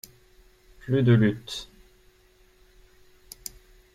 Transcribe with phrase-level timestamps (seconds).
[0.79, 1.69] Plus de luttes.